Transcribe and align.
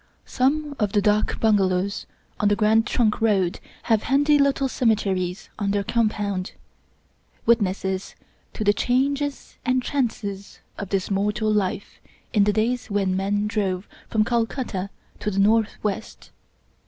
Some 0.25 0.75
of 0.79 0.93
the 0.93 1.01
dak 1.03 1.39
bungalows 1.39 2.07
on 2.39 2.47
the 2.47 2.55
Grand 2.55 2.87
Trunk 2.87 3.21
Road 3.21 3.59
have 3.83 4.01
handy 4.01 4.39
little 4.39 4.67
cemeteries 4.67 5.51
in 5.61 5.69
their 5.69 5.83
compound— 5.83 6.53
^witnesses 7.47 8.15
to 8.53 8.63
the" 8.63 8.73
changes 8.87 9.59
and 9.63 9.83
chances 9.83 10.59
of 10.79 10.89
this 10.89 11.11
mortal 11.11 11.53
life" 11.53 12.01
in 12.33 12.45
the 12.45 12.53
days 12.53 12.89
when 12.89 13.15
men 13.15 13.45
drove 13.45 13.87
from 14.09 14.25
Calcutta 14.25 14.89
to 15.19 15.29
the 15.29 15.37
Northwest. 15.37 16.31